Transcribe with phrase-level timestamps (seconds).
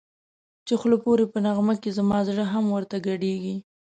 [0.65, 3.55] چی خوله پوری په نغمه کی زما زړه هم ورته گډېږی